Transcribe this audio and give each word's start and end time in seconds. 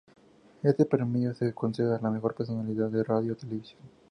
Este 0.63 0.83
premio 0.87 1.31
se 1.35 1.53
concede 1.53 1.93
a 1.93 1.99
la 2.01 2.09
mejor 2.09 2.33
personalidad 2.33 2.89
de 2.89 3.03
radio 3.03 3.33
o 3.33 3.35
televisión. 3.35 3.81